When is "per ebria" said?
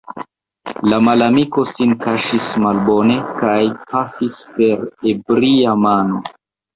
4.57-5.77